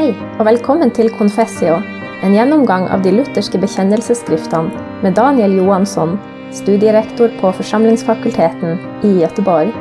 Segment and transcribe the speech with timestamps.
[0.00, 1.74] Hei, og velkommen til Confessio,
[2.24, 6.14] en gjennomgang av de lutherske bekjennelsesskriftene med Daniel Johansson,
[6.56, 9.74] studierektor på Forsamlingsfakulteten i Göteborg.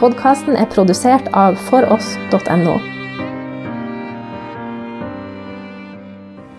[0.00, 2.78] Podkasten er produsert av foross.no.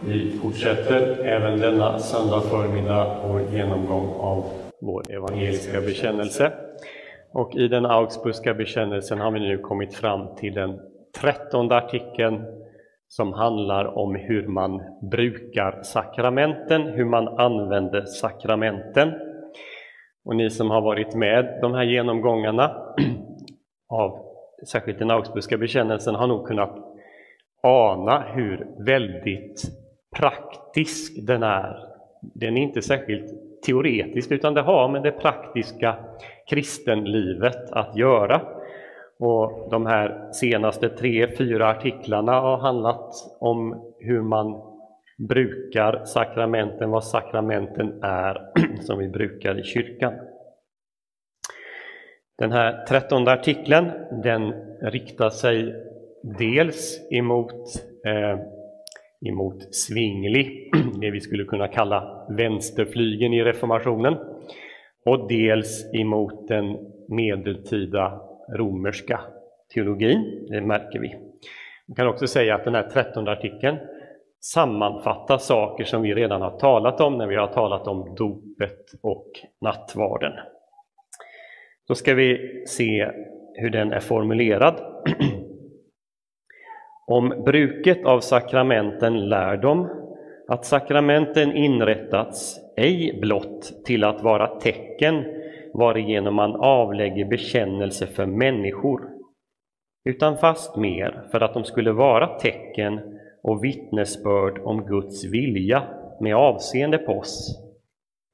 [0.06, 4.44] Vi fortsätter även denna söndag förmiddag vår genomgång av
[4.82, 6.54] vår evangeliska bekännelse.
[7.34, 10.80] Och i den Augsburgska bekännelsen har vi nu kommit fram till den
[11.22, 12.46] trettonde artikeln
[13.08, 19.14] som handlar om hur man brukar sakramenten, hur man använder sakramenten.
[20.26, 22.96] Och ni som har varit med de här genomgångarna
[23.90, 24.20] av
[24.68, 26.78] särskilt den Augsburgska bekännelsen har nog kunnat
[27.64, 29.62] ana hur väldigt
[30.16, 31.78] praktisk den är.
[32.22, 35.96] Den är inte särskilt teoretisk utan det har med det praktiska
[36.50, 38.42] kristenlivet att göra.
[39.20, 44.62] Och de här senaste tre, fyra artiklarna har handlat om hur man
[45.18, 48.42] brukar sakramenten, vad sakramenten är
[48.82, 50.14] som vi brukar i kyrkan.
[52.38, 53.92] Den här trettonde artikeln
[54.24, 55.74] den riktar sig
[56.38, 57.54] dels emot,
[58.06, 58.40] eh,
[59.30, 64.18] emot Svingli, det vi skulle kunna kalla vänsterflygen i reformationen,
[65.06, 66.78] och dels emot den
[67.08, 68.22] medeltida
[68.56, 69.22] romerska
[69.74, 71.16] teologin, det märker vi.
[71.88, 73.78] Man kan också säga att den här trettonde artikeln
[74.40, 79.32] sammanfattar saker som vi redan har talat om när vi har talat om dopet och
[79.62, 80.32] nattvarden.
[81.88, 83.12] Då ska vi se
[83.54, 85.04] hur den är formulerad.
[87.08, 89.90] Om bruket av sakramenten lär de
[90.48, 95.26] att sakramenten inrättats ej blott till att vara tecken
[95.78, 99.10] varigenom man avlägger bekännelse för människor,
[100.10, 105.84] utan fast mer för att de skulle vara tecken och vittnesbörd om Guds vilja
[106.22, 107.64] med avseende på oss,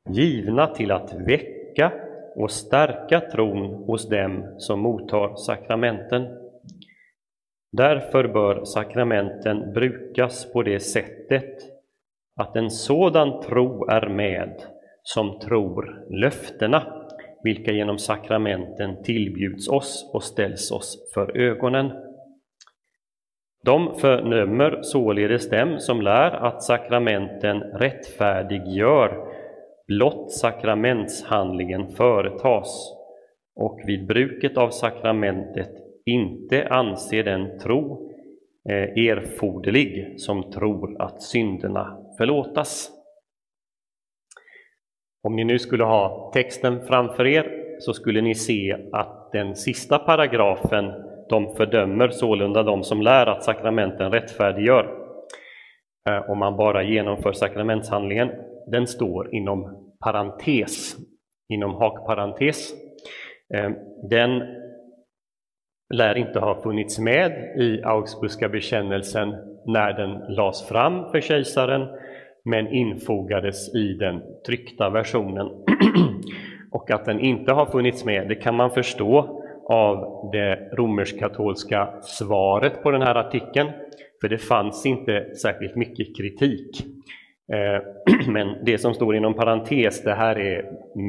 [0.10, 1.92] givna till att väcka
[2.36, 6.28] och stärka tron hos dem som mottar sakramenten.
[7.72, 11.58] Därför bör sakramenten brukas på det sättet
[12.42, 14.64] att en sådan tro är med
[15.04, 17.03] som tror löftena
[17.44, 21.92] vilka genom sakramenten tillbjuds oss och ställs oss för ögonen.
[23.66, 29.34] De förnömmer således dem som lär att sakramenten rättfärdiggör
[29.88, 32.94] blott sakramentshandlingen företas
[33.56, 35.72] och vid bruket av sakramentet
[36.06, 38.10] inte anser den tro
[38.70, 42.92] eh, erforderlig som tror att synderna förlåtas.
[45.28, 50.00] Om ni nu skulle ha texten framför er så skulle ni se att den sista
[50.00, 50.86] paragrafen,
[51.30, 54.98] de fördömer sålunda de som lär att sakramenten rättfärdiggör,
[56.10, 58.30] eh, om man bara genomför sakramentshandlingen,
[58.72, 60.96] den står inom parentes,
[61.50, 62.74] inom hakparentes.
[63.54, 63.72] Eh,
[64.10, 64.42] den
[65.94, 69.36] lär inte ha funnits med i Augsburgska bekännelsen
[69.66, 71.88] när den lades fram för kejsaren,
[72.46, 75.48] men infogades i den tryckta versionen.
[76.72, 79.40] och att den inte har funnits med, det kan man förstå
[79.70, 83.70] av det romersk-katolska svaret på den här artikeln,
[84.22, 86.86] för det fanns inte särskilt mycket kritik.
[87.54, 87.82] Eh,
[88.28, 90.66] men det som står inom parentes, det här är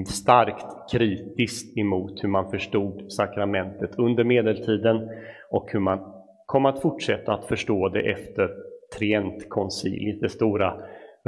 [0.06, 5.08] starkt kritiskt emot hur man förstod sakramentet under medeltiden
[5.50, 5.98] och hur man
[6.46, 8.50] kom att fortsätta att förstå det efter
[8.98, 10.74] Trientkonciliet, det stora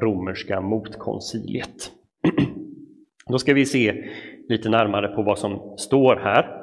[0.03, 1.93] romerska motkonciliet.
[3.27, 4.05] Då ska vi se
[4.49, 6.63] lite närmare på vad som står här.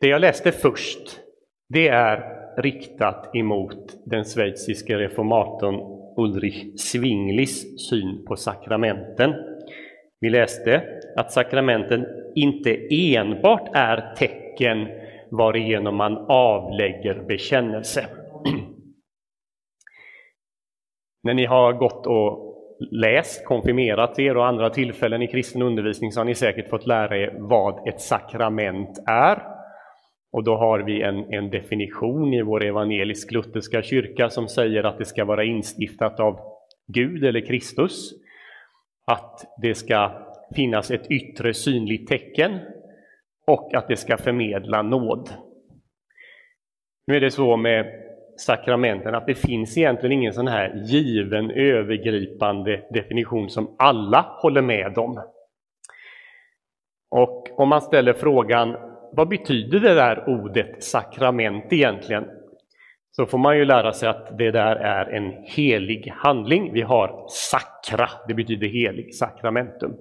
[0.00, 1.20] Det jag läste först,
[1.68, 2.22] det är
[2.62, 9.34] riktat emot den schweiziske reformatorn Ulrich Zwinglis syn på sakramenten.
[10.20, 10.82] Vi läste
[11.16, 14.88] att sakramenten inte enbart är tecken
[15.30, 18.06] varigenom man avlägger bekännelse.
[21.24, 22.54] När ni har gått och
[22.90, 27.18] läst, konfirmerat er och andra tillfällen i kristen undervisning så har ni säkert fått lära
[27.18, 29.42] er vad ett sakrament är.
[30.32, 35.04] Och då har vi en, en definition i vår evangelisk-lutherska kyrka som säger att det
[35.04, 36.40] ska vara instiftat av
[36.86, 38.12] Gud eller Kristus,
[39.06, 40.12] att det ska
[40.54, 42.58] finnas ett yttre synligt tecken
[43.46, 45.30] och att det ska förmedla nåd.
[47.06, 47.86] Nu är det så med
[48.36, 54.98] sakramenten att det finns egentligen ingen sån här given övergripande definition som alla håller med
[54.98, 55.22] om.
[57.10, 58.76] Och om man ställer frågan
[59.12, 62.24] vad betyder det där ordet sakrament egentligen?
[63.16, 66.72] så får man ju lära sig att det där är en helig handling.
[66.72, 69.92] Vi har sakra, det betyder helig, sakramentum.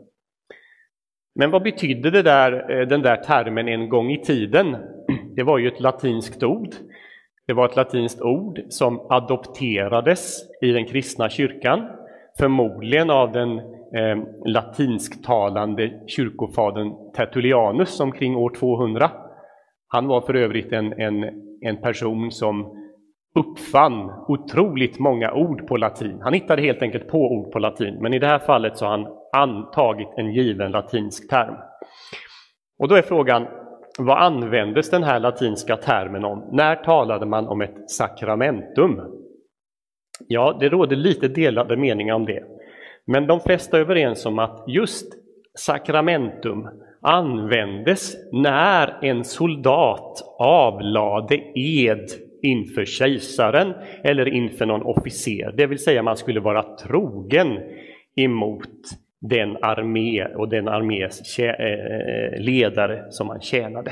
[1.36, 4.78] Men vad betydde det där, eh, den där termen en gång i tiden?
[5.36, 6.70] Det var ju ett latinskt ord.
[7.48, 11.88] Det var ett latinskt ord som adopterades i den kristna kyrkan,
[12.40, 19.12] förmodligen av den eh, latinsktalande kyrkofadern Tertullianus omkring år 200.
[19.88, 21.24] Han var för övrigt en, en,
[21.62, 22.84] en person som
[23.36, 26.20] uppfann otroligt många ord på latin.
[26.22, 28.92] Han hittade helt enkelt på ord på latin, men i det här fallet så har
[28.92, 31.56] han antagit en given latinsk term.
[32.80, 33.48] Och då är frågan,
[33.98, 36.50] vad användes den här latinska termen om?
[36.52, 39.02] När talade man om ett sakramentum?
[40.28, 42.44] Ja, det råder lite delade meningar om det.
[43.06, 45.08] Men de flesta är överens om att just
[45.60, 46.68] sakramentum
[47.02, 52.10] användes när en soldat avlade ed
[52.42, 53.74] inför kejsaren
[54.04, 57.60] eller inför någon officer, det vill säga man skulle vara trogen
[58.16, 58.70] emot
[59.30, 63.92] den armé och den armés eh, eh, ledare som man tjänade.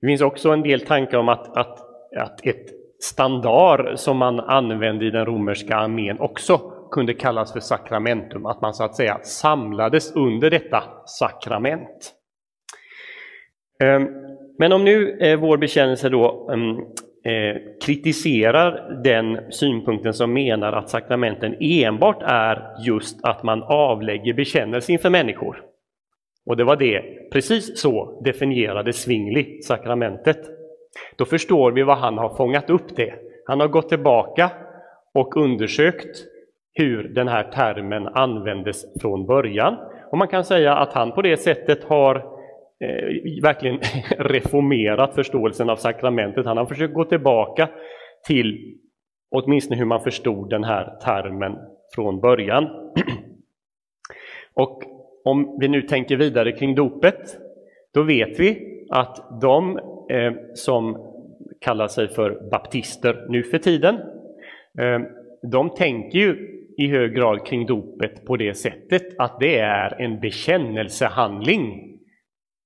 [0.00, 1.78] Det finns också en del tankar om att, att,
[2.16, 2.66] att ett
[3.02, 6.58] standard som man använde i den romerska armén också
[6.90, 12.14] kunde kallas för sakramentum, att man så att säga samlades under detta sakrament.
[13.82, 14.08] Ehm,
[14.58, 16.76] men om nu eh, vår bekännelse då ehm,
[17.24, 17.56] Eh,
[17.86, 25.10] kritiserar den synpunkten som menar att sakramenten enbart är just att man avlägger bekännelse inför
[25.10, 25.62] människor.
[26.46, 27.02] Och det var det,
[27.32, 30.38] precis så definierade Svingli sakramentet.
[31.16, 33.14] Då förstår vi vad han har fångat upp det.
[33.46, 34.50] Han har gått tillbaka
[35.14, 36.24] och undersökt
[36.74, 39.76] hur den här termen användes från början.
[40.10, 42.39] Och man kan säga att han på det sättet har
[42.84, 43.78] eh, verkligen
[44.18, 46.46] reformerat förståelsen av sakramentet.
[46.46, 47.68] Han har försökt gå tillbaka
[48.26, 48.76] till
[49.30, 51.58] åtminstone hur man förstod den här termen
[51.94, 52.64] från början.
[54.54, 54.82] Och
[55.24, 57.36] om vi nu tänker vidare kring dopet,
[57.94, 59.78] då vet vi att de
[60.10, 61.06] eh, som
[61.60, 63.94] kallar sig för baptister nu för tiden,
[64.78, 65.00] eh,
[65.42, 70.20] de tänker ju i hög grad kring dopet på det sättet att det är en
[70.20, 71.98] bekännelsehandling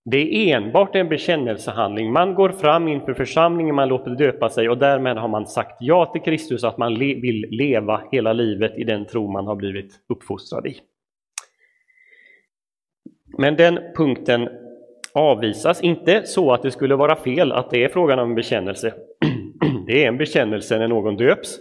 [0.05, 2.13] det är enbart en bekännelsehandling.
[2.13, 6.07] Man går fram inför församlingen, man låter döpa sig och därmed har man sagt ja
[6.07, 9.93] till Kristus, att man le vill leva hela livet i den tro man har blivit
[10.09, 10.77] uppfostrad i.
[13.39, 14.49] Men den punkten
[15.15, 18.95] avvisas inte så att det skulle vara fel att det är frågan om en bekännelse.
[19.87, 21.59] Det är en bekännelse när någon döps.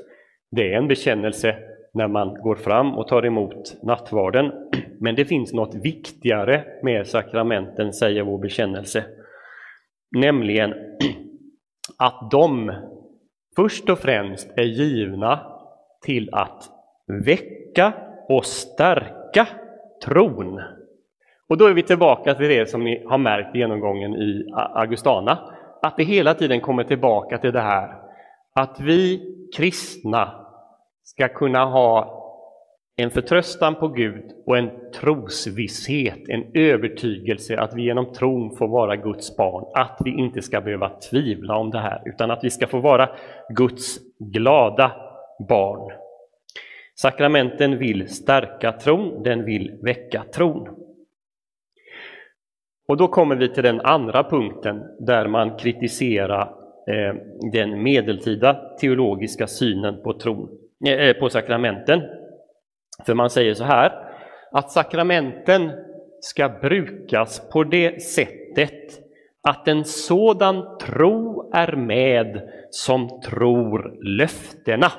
[0.52, 1.56] Det är en bekännelse
[1.94, 4.52] när man går fram och tar emot nattvarden.
[5.00, 9.04] Men det finns något viktigare med sakramenten, säger vår bekännelse.
[10.16, 10.74] Nämligen
[11.98, 12.72] att de
[13.56, 15.40] först och främst är givna
[16.06, 16.64] till att
[17.26, 17.94] väcka
[18.30, 19.48] och stärka
[20.06, 20.62] tron.
[21.50, 25.40] Och då är vi tillbaka till det som ni har märkt i genomgången i Augustana,
[25.82, 28.04] att det hela tiden kommer tillbaka till det här
[28.54, 29.22] att vi
[29.58, 30.46] kristna
[31.04, 32.20] ska kunna ha
[32.96, 38.96] en förtröstan på Gud och en trosvisshet, en övertygelse att vi genom tron får vara
[38.96, 42.68] Guds barn, att vi inte ska behöva tvivla om det här, utan att vi ska
[42.68, 43.10] få vara
[43.50, 44.92] Guds glada
[45.50, 45.92] barn.
[46.96, 50.68] Sakramenten vill stärka tron, den vill väcka tron.
[52.88, 56.42] Och då kommer vi till den andra punkten där man kritiserar
[56.88, 57.16] eh,
[57.52, 60.50] den medeltida teologiska synen på tron.
[60.86, 62.02] Eh, på sakramenten.
[63.06, 63.92] För man säger så här,
[64.52, 65.72] att sakramenten
[66.20, 69.00] ska brukas på det sättet
[69.48, 74.92] att en sådan tro är med som tror löftena.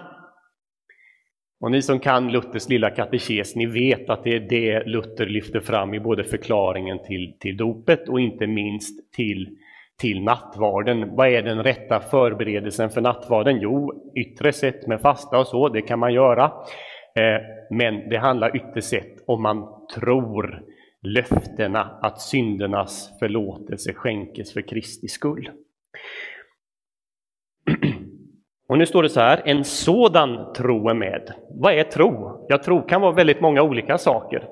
[1.61, 5.61] Och ni som kan Luthers lilla katekes, ni vet att det är det Luther lyfter
[5.61, 9.57] fram i både förklaringen till, till dopet och inte minst till
[9.99, 11.17] till nattvarden.
[11.17, 13.59] Vad är den rätta förberedelsen för nattvarden?
[13.61, 16.53] Jo, yttre sett med fasta och så, det kan man göra.
[17.18, 17.40] Eh,
[17.71, 20.62] men det handlar ytterst sett om man tror
[21.02, 25.50] löftena att syndernas förlåtelse skänkes för Kristi skull.
[28.68, 31.35] Och nu står det så här, en sådan tro är med.
[31.50, 32.47] Vad är tro?
[32.49, 34.49] Ja, tro kan vara väldigt många olika saker.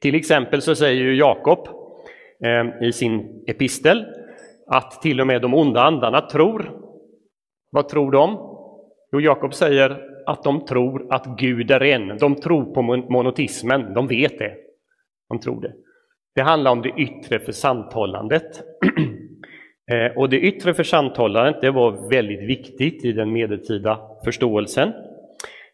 [0.00, 1.68] Till exempel så säger ju Jakob
[2.44, 4.06] eh, i sin epistel
[4.66, 6.80] att till och med de onda andarna tror.
[7.70, 8.36] Vad tror de?
[9.12, 12.18] Jo, Jakob säger att de tror att Gud är en.
[12.18, 14.54] De tror på monotismen, de vet det.
[15.28, 15.72] De tror det.
[16.34, 18.62] Det handlar om det yttre för santhållandet.
[19.90, 24.88] Eh, och det yttre församtalandet det var väldigt viktigt i den medeltida förståelsen.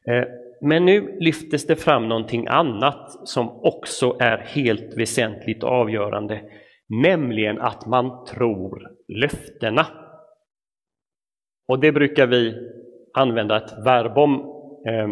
[0.08, 0.24] Eh,
[0.60, 6.40] men nu lyftes det fram någonting annat som också är helt väsentligt avgörande,
[7.02, 9.86] nämligen att man tror löftena.
[11.68, 12.54] Och det brukar vi
[13.14, 14.40] använda ett verb om,
[14.86, 15.08] eh,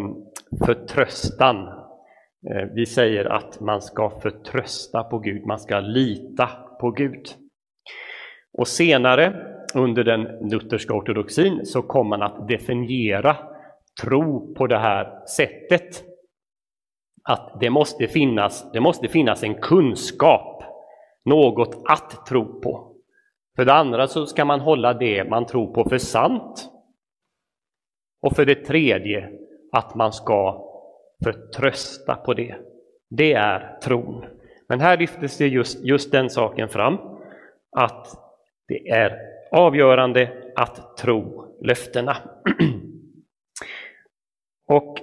[0.65, 1.67] förtröstan.
[2.49, 7.25] Eh, vi säger att man ska förtrösta på Gud, man ska lita på Gud.
[8.57, 9.33] Och senare
[9.75, 13.37] under den lutherska ortodoxin så kom man att definiera
[14.01, 16.03] tro på det här sättet.
[17.29, 20.63] Att det måste finnas, det måste finnas en kunskap,
[21.25, 22.95] något att tro på.
[23.55, 26.72] För det andra så ska man hålla det man tror på för sant.
[28.23, 29.29] Och för det tredje
[29.71, 30.69] att man ska
[31.23, 32.55] förtrösta på det.
[33.09, 34.25] Det är tron.
[34.69, 36.97] Men här lyftes det just, just den saken fram,
[37.71, 38.07] att
[38.67, 39.19] det är
[39.51, 42.17] avgörande att tro löftena.
[44.67, 44.97] Och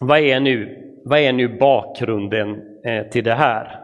[0.00, 3.80] vad är nu, vad är nu bakgrunden eh, till det här?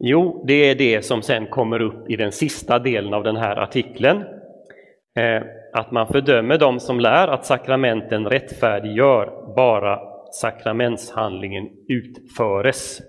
[0.00, 3.56] Jo, det är det som sen kommer upp i den sista delen av den här
[3.56, 4.24] artikeln.
[5.18, 10.00] Eh, att man fördömer dem som lär att sakramenten rättfärdiggör bara
[10.32, 13.00] sakramentshandlingen utföres.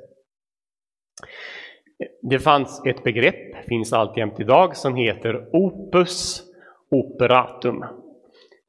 [2.21, 6.43] Det fanns ett begrepp, finns alltjämt idag, som heter opus
[6.91, 7.85] operatum.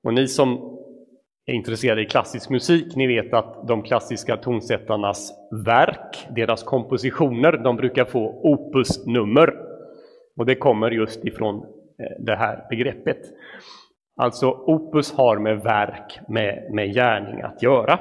[0.04, 0.78] Och ni som
[1.46, 5.32] är intresserade i klassisk musik, ni vet att de klassiska tonsättarnas
[5.66, 9.54] verk, deras kompositioner, de brukar få opusnummer.
[10.36, 13.20] Och det kommer just ifrån Eh, det här begreppet.
[14.16, 17.98] Alltså opus har med verk, med, med gärning att göra.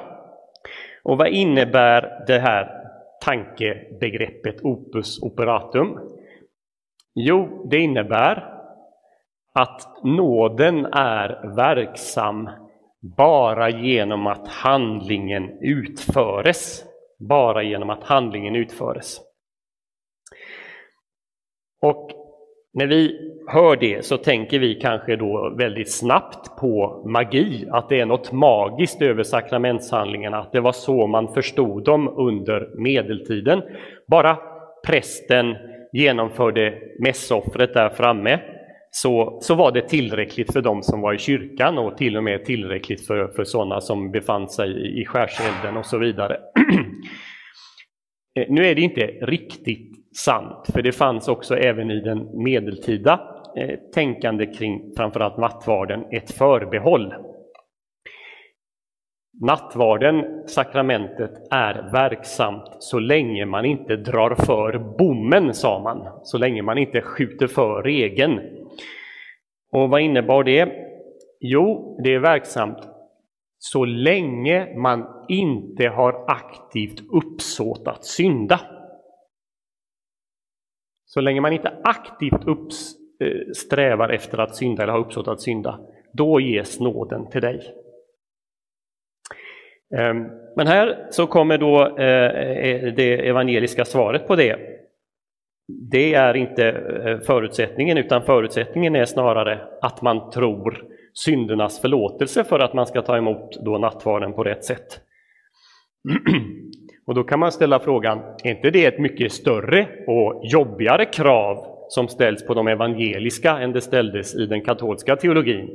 [1.02, 2.80] Och vad innebär det här
[3.24, 5.98] tankebegreppet opus operatum?
[7.14, 8.54] Jo, det innebär
[9.54, 12.50] att nåden är verksam
[13.16, 16.84] bara genom att handlingen utföres.
[17.18, 19.20] Bara genom att handlingen utföres.
[21.82, 22.10] Och
[22.72, 28.00] när vi hör det så tänker vi kanske då väldigt snabbt på magi, att det
[28.00, 33.62] är något magiskt över sakramentshandlingarna, att det var så man förstod dem under medeltiden.
[34.06, 34.38] Bara
[34.86, 35.56] prästen
[35.92, 38.40] genomförde mässoffret där framme
[38.90, 42.44] så, så var det tillräckligt för de som var i kyrkan och till och med
[42.44, 46.36] tillräckligt för, för sådana som befann sig i, i skärselden och så vidare.
[48.38, 53.20] Eh, nu är det inte riktigt sant, för det fanns också även i den medeltida
[53.56, 57.14] Eh, tänkande kring framförallt nattvarden ett förbehåll.
[59.42, 66.62] Nattvarden, sakramentet, är verksamt så länge man inte drar för bommen, sa man, så länge
[66.62, 68.40] man inte skjuter för regeln.
[69.72, 70.72] Och vad innebar det?
[71.40, 72.78] Jo, det är verksamt
[73.58, 78.60] så länge man inte har aktivt uppsåt att synda.
[81.04, 85.40] Så länge man inte aktivt upps, Eh, strävar efter att synda eller har uppsåt att
[85.40, 85.80] synda,
[86.12, 87.74] då ges nåden till dig.
[89.96, 94.56] Ehm, men här så kommer då eh, eh, det evangeliska svaret på det.
[95.90, 100.84] Det är inte förutsättningen, utan förutsättningen är snarare att man tror
[101.14, 105.00] syndernas förlåtelse för att man ska ta emot då nattvarden på rätt sätt.
[107.06, 111.69] Och då kan man ställa frågan, är inte det ett mycket större och jobbigare krav
[111.90, 115.68] som ställs på de evangeliska än det ställdes i den katolska teologin?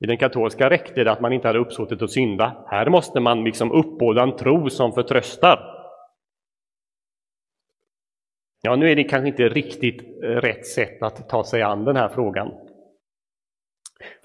[0.00, 2.64] I den katolska räckte det att man inte hade uppsåtet att synda.
[2.66, 5.58] Här måste man liksom uppbåda en tro som förtröstar.
[8.62, 11.96] Ja, nu är det kanske inte riktigt eh, rätt sätt att ta sig an den
[11.96, 12.52] här frågan.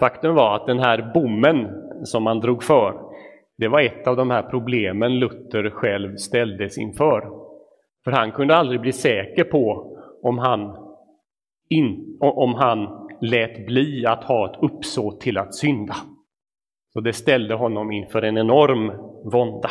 [0.00, 1.68] Faktum var att den här bommen
[2.04, 3.00] som man drog för,
[3.58, 7.30] det var ett av de här problemen Luther själv ställdes inför.
[8.04, 10.87] För han kunde aldrig bli säker på om han,
[11.70, 15.96] in, om han lät bli att ha ett uppsåt till att synda.
[16.92, 18.92] Så det ställde honom inför en enorm
[19.30, 19.70] vånda.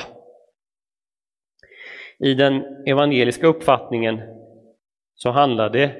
[2.20, 4.22] I den evangeliska uppfattningen
[5.16, 5.92] så handlar det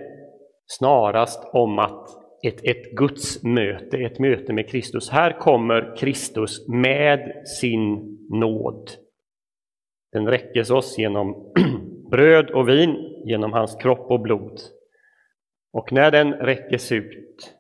[0.66, 2.10] snarast om att
[2.44, 5.10] ett, ett Guds möte, ett möte med Kristus.
[5.10, 8.90] Här kommer Kristus med sin nåd.
[10.12, 11.54] Den räckes oss genom
[12.12, 14.60] bröd och vin, genom hans kropp och blod.
[15.74, 17.54] Och när den räckes ut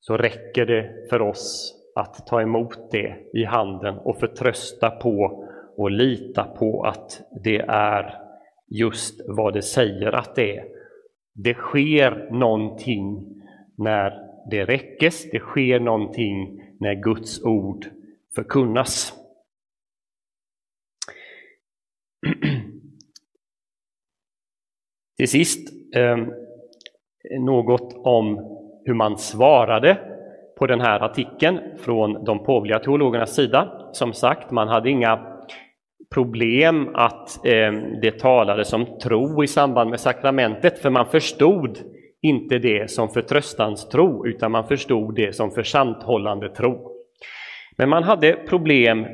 [0.00, 5.44] så räcker det för oss att ta emot det i handen och förtrösta på
[5.76, 8.20] och lita på att det är
[8.66, 10.68] just vad det säger att det är.
[11.34, 13.24] Det sker någonting
[13.78, 17.86] när det räckes, det sker någonting när Guds ord
[18.34, 19.12] förkunnas.
[25.16, 26.43] Till sist ehm,
[27.30, 28.40] något om
[28.84, 29.98] hur man svarade
[30.58, 33.90] på den här artikeln från de påvliga teologernas sida.
[33.92, 35.20] Som sagt, man hade inga
[36.14, 41.78] problem att eh, det talades om tro i samband med sakramentet, för man förstod
[42.22, 46.90] inte det som förtröstanstro, utan man förstod det som försanthållande tro.
[47.76, 49.06] Men man hade problem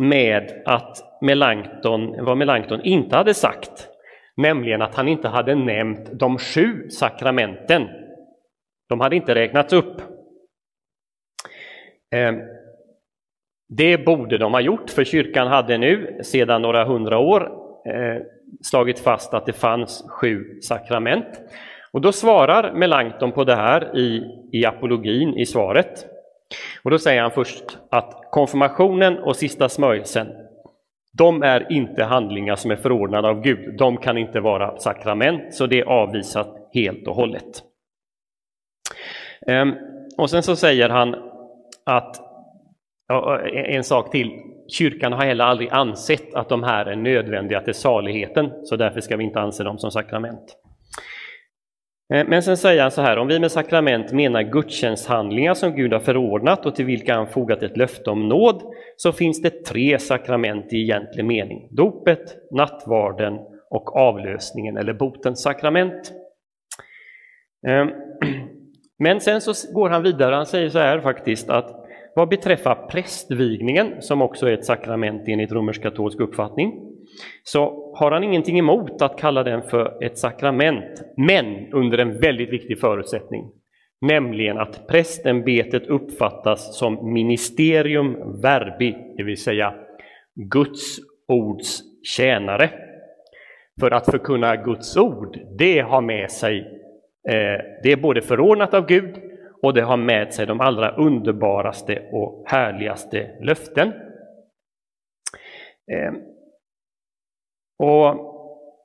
[0.00, 3.88] med att Melanchthon, vad Melanchthon inte hade sagt,
[4.36, 7.88] nämligen att han inte hade nämnt de sju sakramenten.
[8.88, 10.02] De hade inte räknats upp.
[12.14, 12.40] Ehm,
[13.68, 17.42] det borde de ha gjort, för kyrkan hade nu sedan några hundra år
[17.86, 18.22] eh,
[18.62, 21.40] slagit fast att det fanns sju sakrament.
[21.92, 24.22] Och då svarar Melanchthon på det här i,
[24.52, 26.06] i apologin i svaret.
[26.82, 30.28] Och då säger han först att konfirmationen och sista smörjelsen,
[31.18, 33.76] de är inte handlingar som är förordnade av Gud.
[33.78, 37.62] De kan inte vara sakrament, så det är avvisat helt och hållet.
[39.46, 39.74] Ehm,
[40.18, 41.14] och sen så säger han
[41.86, 42.16] att,
[43.66, 44.30] en sak till,
[44.68, 49.16] kyrkan har heller aldrig ansett att de här är nödvändiga till saligheten, så därför ska
[49.16, 50.56] vi inte anse dem som sakrament.
[52.14, 55.92] Ehm, men sen säger han så här, om vi med sakrament menar gudstjänsthandlingar som Gud
[55.92, 58.71] har förordnat och till vilka han fogat ett löfte om nåd,
[59.02, 61.68] så finns det tre sakrament i egentlig mening.
[61.70, 63.38] Dopet, nattvarden
[63.70, 66.12] och avlösningen eller botens sakrament.
[67.66, 67.88] Ehm,
[68.98, 74.02] men sen så går han vidare, han säger så här faktiskt att vad beträffar prästvigningen,
[74.02, 76.72] som också är ett sakrament enligt romersk-katolsk uppfattning,
[77.44, 82.52] så har han ingenting emot att kalla den för ett sakrament, men under en väldigt
[82.52, 83.52] viktig förutsättning,
[84.02, 89.74] nämligen att prästämbetet uppfattas som ministerium verbi, det vill säga
[90.34, 91.80] Guds ords
[92.16, 92.70] tjänare.
[93.80, 96.58] För att förkunna Guds ord, det har med sig,
[97.28, 99.16] eh, det är både förordnat av Gud
[99.62, 103.92] och det har med sig de allra underbaraste och härligaste löften.
[105.92, 106.12] Eh,
[107.78, 108.32] och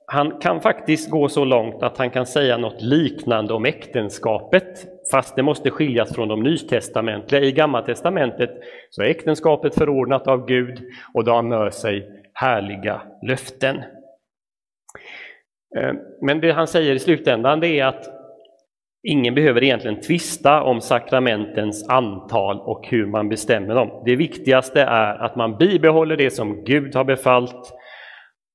[0.08, 5.36] han kan faktiskt gå så långt att han kan säga något liknande om äktenskapet, fast
[5.36, 7.41] det måste skiljas från de nytestamentliga.
[7.41, 8.52] I Gamla testamentet
[8.89, 13.78] så är äktenskapet förordnat av Gud och det har med sig härliga löften.
[15.78, 18.06] Eh, men det han säger i slutändan det är att
[19.08, 24.04] ingen behöver egentligen tvista om sakramentens antal och hur man bestämmer dem.
[24.06, 27.74] Det viktigaste är att man bibehåller det som Gud har befallt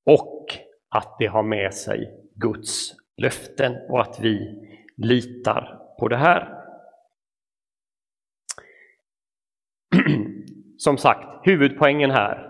[0.06, 0.46] och
[0.94, 2.90] att det har med sig Guds
[3.22, 4.62] löften och att vi
[4.96, 6.58] litar på det här.
[10.76, 12.48] Som sagt, huvudpoängen här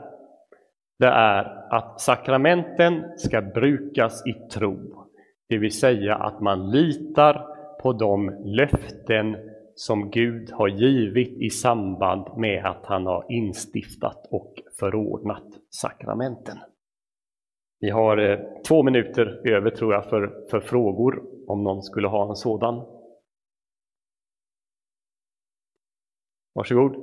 [0.99, 5.07] det är att sakramenten ska brukas i tro,
[5.49, 7.47] det vill säga att man litar
[7.83, 9.37] på de löften
[9.75, 16.59] som Gud har givit i samband med att han har instiftat och förordnat sakramenten.
[17.81, 18.39] Vi har eh,
[18.69, 22.92] två minuter över tror jag för, för frågor om någon skulle ha en sådan.
[26.55, 26.97] Varsågod.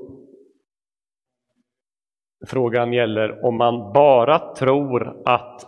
[2.48, 5.64] Frågan gäller om man bara tror att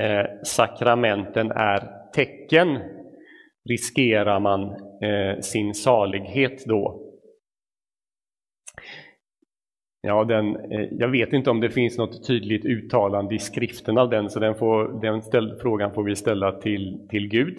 [0.00, 2.78] eh, sakramenten är tecken,
[3.68, 4.62] riskerar man
[5.02, 7.02] eh, sin salighet då?
[10.00, 14.10] Ja, den, eh, jag vet inte om det finns något tydligt uttalande i skriften av
[14.10, 17.58] den, så den, får, den ställ, frågan får vi ställa till, till Gud.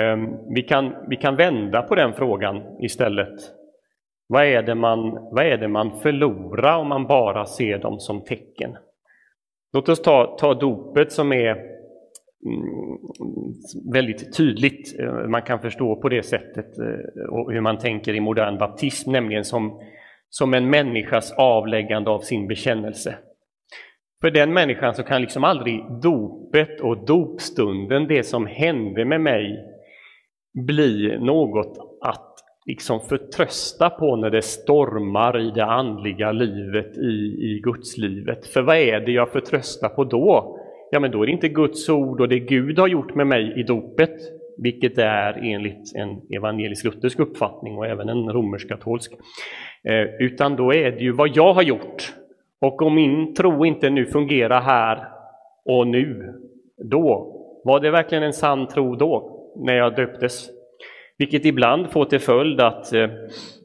[0.00, 3.59] Ehm, vi, kan, vi kan vända på den frågan istället.
[4.30, 8.24] Vad är, det man, vad är det man förlorar om man bara ser dem som
[8.24, 8.76] tecken?
[9.72, 11.62] Låt oss ta, ta dopet som är mm,
[13.92, 15.00] väldigt tydligt.
[15.00, 19.12] Eh, man kan förstå på det sättet eh, och hur man tänker i modern baptism,
[19.12, 19.80] nämligen som
[20.30, 23.14] som en människas avläggande av sin bekännelse.
[24.20, 29.58] För den människan så kan liksom aldrig dopet och dopstunden, det som hände med mig,
[30.66, 32.29] bli något att
[32.66, 38.46] liksom förtrösta på när det stormar i det andliga livet, i, i gudslivet.
[38.46, 40.58] För vad är det jag förtröstar på då?
[40.90, 43.60] Ja, men då är det inte Guds ord och det Gud har gjort med mig
[43.60, 44.16] i dopet,
[44.58, 49.12] vilket är enligt en evangelisk-luthersk uppfattning och även en romersk-katolsk.
[49.84, 52.14] Eh, utan då är det ju vad jag har gjort.
[52.60, 55.08] Och om min tro inte nu fungerar här
[55.64, 56.34] och nu,
[56.84, 59.36] då, var det verkligen en sann tro då?
[59.56, 60.50] när jag döptes.
[61.20, 63.10] Vilket ibland får till följd att, eh,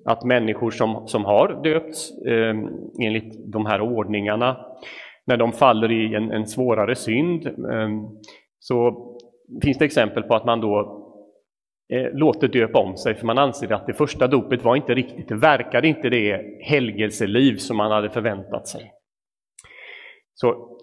[0.06, 2.56] att människor som, som har döpts eh,
[3.02, 4.58] enligt de här ordningarna,
[5.26, 7.90] när de faller i en, en svårare synd, eh,
[8.60, 9.08] så
[9.64, 11.02] finns det exempel på att man då
[12.14, 15.36] låter döpa om sig för man anser att det första dopet var inte riktigt, det
[15.36, 18.92] verkade inte det helgelseliv som man hade förväntat sig.
[20.34, 20.78] Så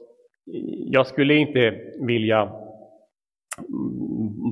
[0.87, 1.74] jag skulle inte
[2.06, 2.52] vilja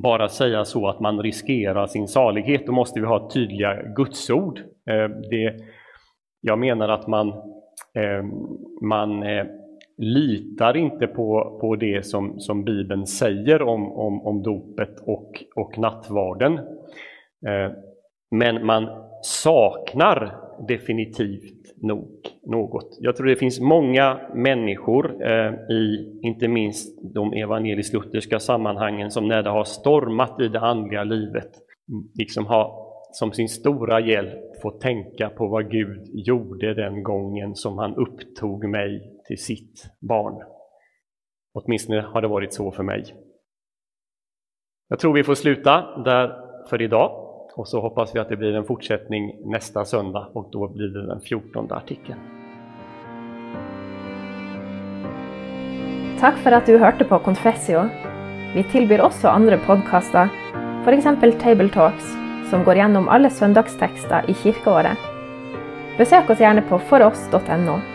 [0.01, 4.59] bara säga så att man riskerar sin salighet, då måste vi ha tydliga gudsord.
[4.59, 5.55] Eh, det,
[6.41, 7.27] jag menar att man,
[7.93, 8.23] eh,
[8.81, 9.45] man eh,
[9.97, 15.77] litar inte på, på det som, som Bibeln säger om, om, om dopet och, och
[15.77, 16.59] nattvarden.
[18.31, 18.89] Men man
[19.21, 20.37] saknar
[20.67, 22.07] definitivt nog
[22.43, 22.97] något.
[22.99, 29.43] Jag tror det finns många människor eh, i inte minst de evangelisk-lutherska sammanhangen som när
[29.43, 31.49] det har stormat i det andliga livet
[32.13, 37.77] liksom har som sin stora hjälp fått tänka på vad Gud gjorde den gången som
[37.77, 40.43] han upptog mig till sitt barn.
[41.53, 43.03] Åtminstone har det varit så för mig.
[44.87, 46.35] Jag tror vi får sluta där
[46.69, 47.30] för idag.
[47.55, 51.07] Och så hoppas vi att det blir en fortsättning nästa söndag och då blir det
[51.07, 52.19] den fjortonde artikeln.
[56.19, 57.89] Tack för att du hörde på Confessio.
[58.55, 60.29] Vi tillbyr också andra podcaster,
[60.83, 62.05] för exempel Table Talks,
[62.49, 64.97] som går igenom alla söndagstexter i kirkeåret.
[65.97, 67.90] Besök oss gärna på foross.no.